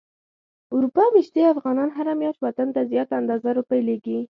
اروپا 0.75 1.03
ميشتي 1.15 1.41
افغانان 1.53 1.89
هره 1.97 2.13
مياشت 2.21 2.41
وطن 2.45 2.67
ته 2.75 2.81
زياته 2.91 3.13
اندازه 3.21 3.49
روپی 3.59 3.81
ليږي. 3.87 4.19